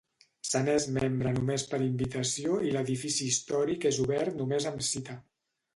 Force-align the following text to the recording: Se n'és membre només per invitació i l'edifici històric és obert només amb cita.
Se 0.51 0.61
n'és 0.61 0.87
membre 0.95 1.33
només 1.35 1.65
per 1.73 1.81
invitació 1.89 2.57
i 2.71 2.75
l'edifici 2.77 3.29
històric 3.35 3.87
és 3.93 4.05
obert 4.09 4.43
només 4.43 4.71
amb 4.73 4.85
cita. 4.95 5.23